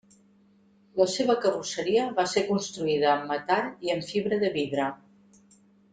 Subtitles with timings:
[1.01, 4.89] La seva carrosseria va ser construïda amb metall i amb fibra de vidre.